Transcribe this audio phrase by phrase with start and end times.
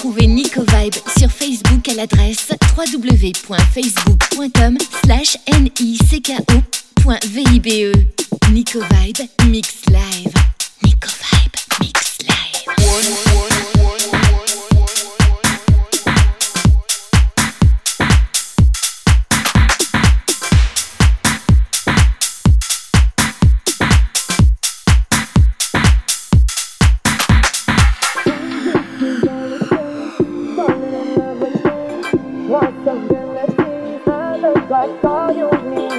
[0.00, 6.06] Retrouvez Nico Vibe sur Facebook à l'adresse www.facebook.com slash N-I-C-K-O.vibe.
[8.50, 10.32] Nico Vibe Mix Live.
[10.82, 13.29] Nico Vibe Mix Live.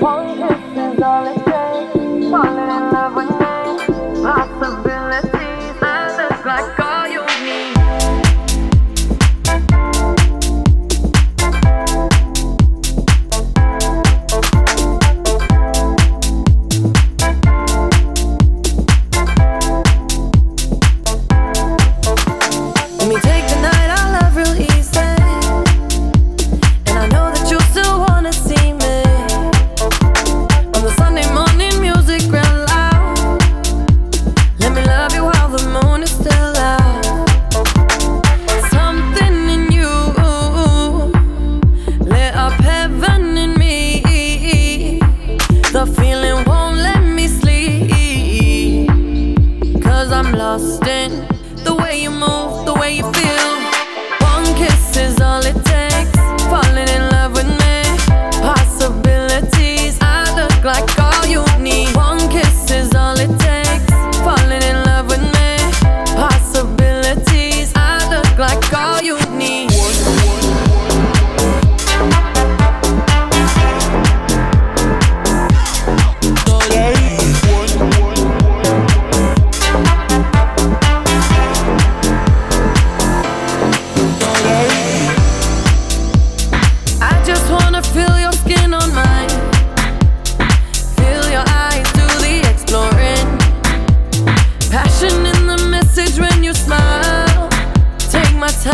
[0.02, 1.94] Top shelf,
[4.32, 4.91] hundred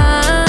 [0.08, 0.47] percent.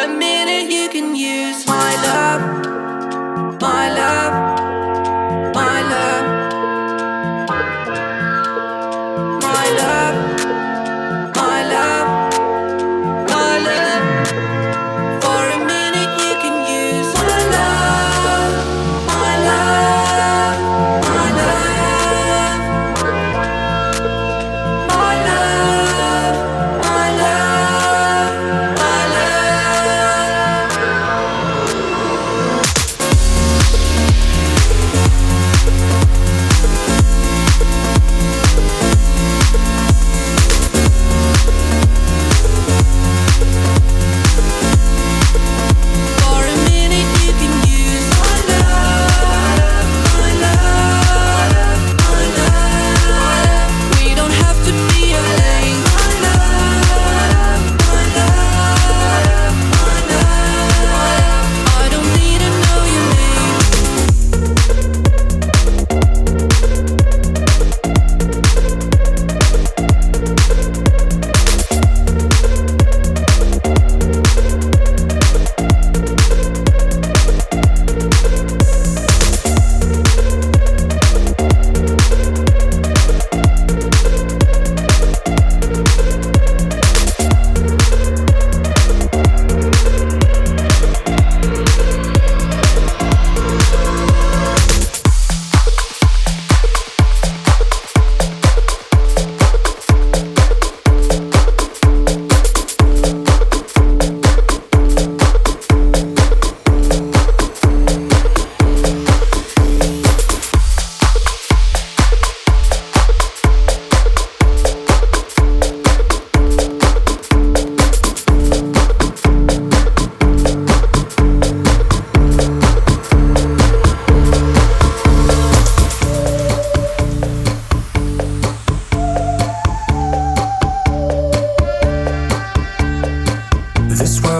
[0.00, 2.69] a minute you can use my love.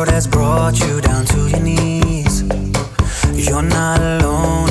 [0.01, 2.43] world has brought you down to your knees.
[3.35, 4.70] You're not alone.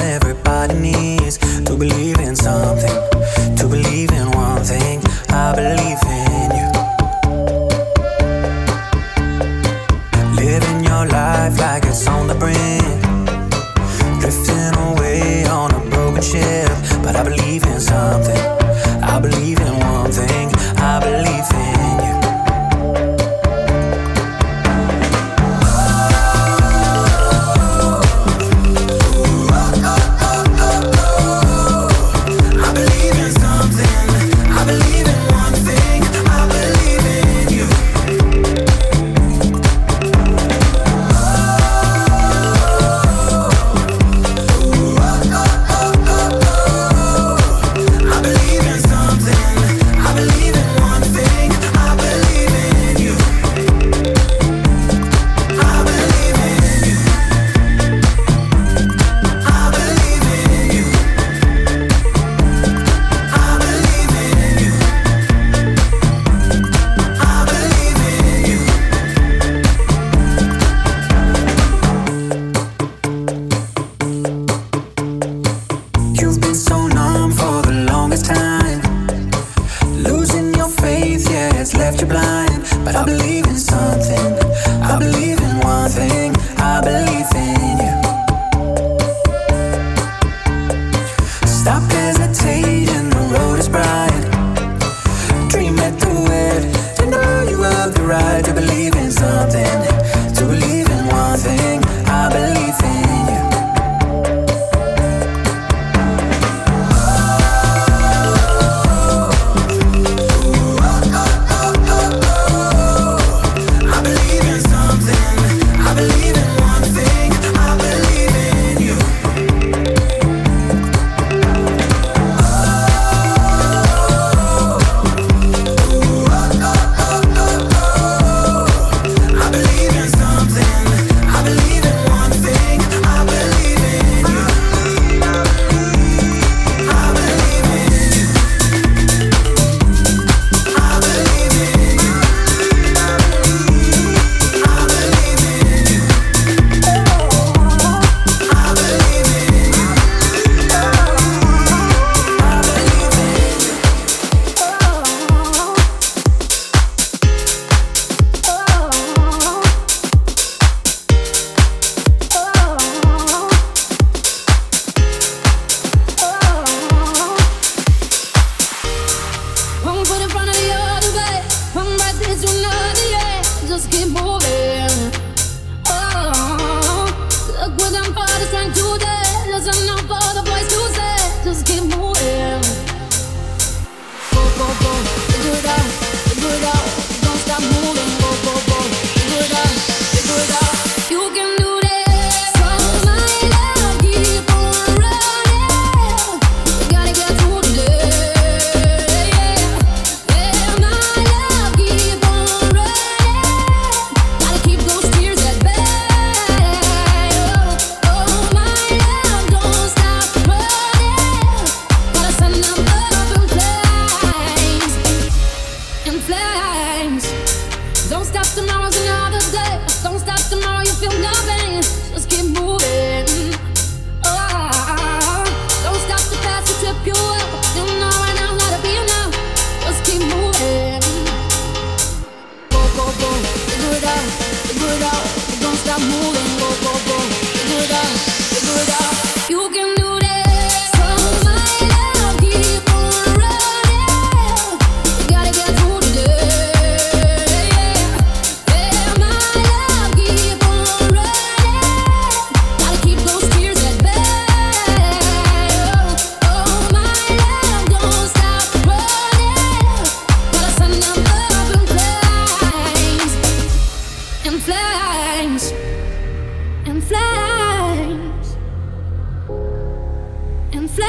[270.73, 271.07] and fly.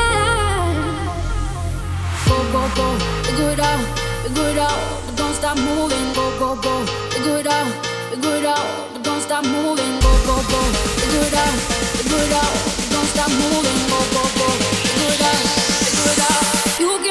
[2.27, 3.81] Go, go, go, figure it out,
[4.23, 6.13] figure it out, but don't stop moving.
[6.15, 7.67] Go, go, go, figure it out,
[8.11, 10.01] figure it out, but don't stop moving.
[10.01, 10.61] Go, go, go,
[11.01, 11.55] figure it out,
[11.99, 13.81] figure it out, but don't stop moving.
[13.91, 14.49] Go, go, go,
[14.87, 15.43] figure it out,
[15.85, 16.81] figure it out.
[16.81, 17.10] You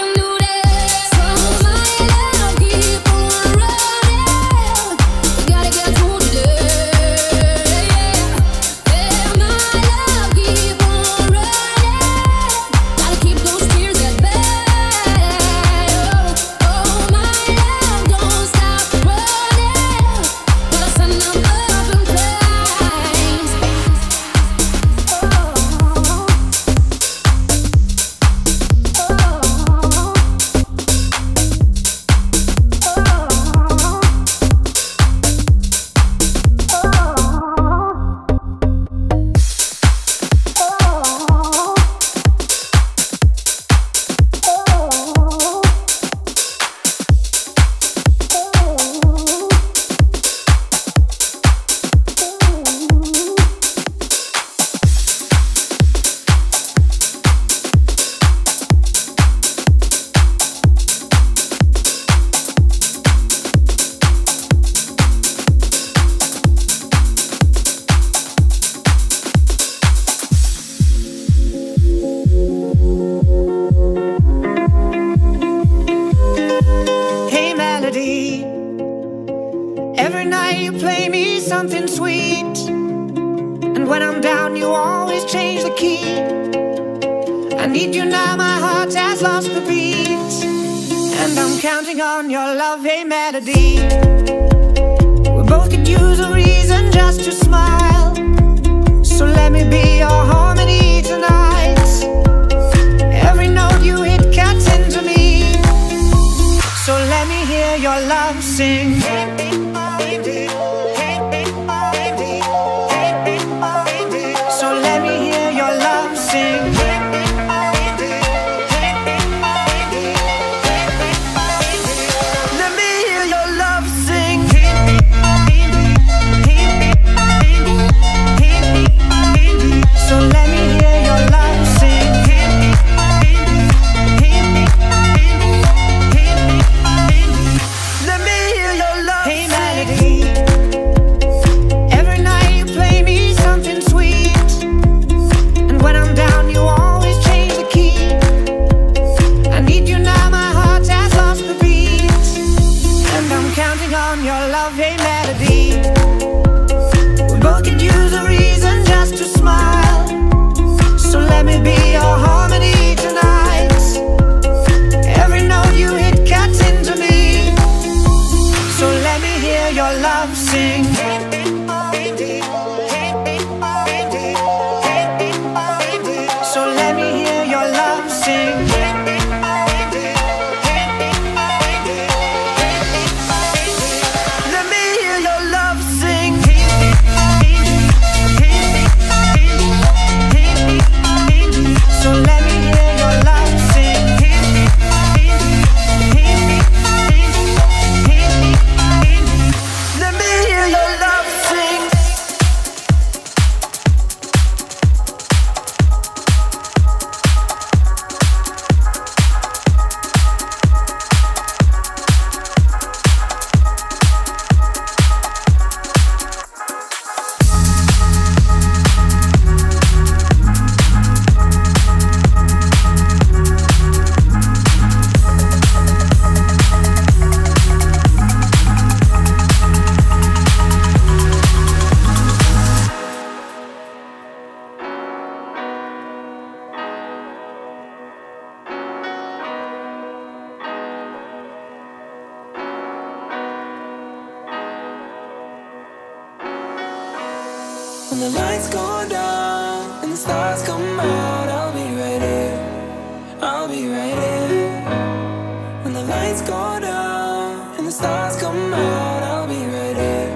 [257.99, 260.31] stars come out, I'll be right here.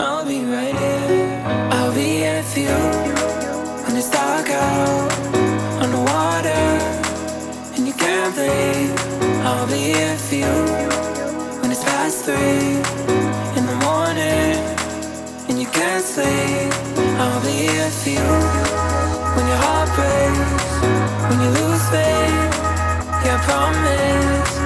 [0.00, 1.42] I'll be right here.
[1.76, 2.82] I'll be here for you
[3.84, 5.12] when it's dark out
[5.82, 6.64] on the water
[7.74, 8.98] and you can't breathe.
[9.48, 10.56] I'll be here for you
[11.60, 12.72] when it's past three
[13.58, 14.54] in the morning
[15.48, 16.72] and you can't sleep.
[17.22, 18.30] I'll be here for you
[19.34, 20.70] when your heart breaks,
[21.28, 22.52] when you lose faith.
[23.24, 24.61] Yeah, I promise.